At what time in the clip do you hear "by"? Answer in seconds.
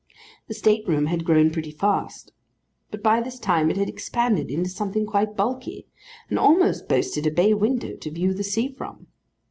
3.03-3.21